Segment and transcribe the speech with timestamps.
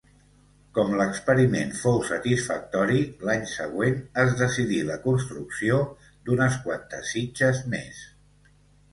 [0.75, 5.77] Com l'experiment fou satisfactori, l'any següent es decidí la construcció
[6.31, 8.01] d'unes quantes sitges més.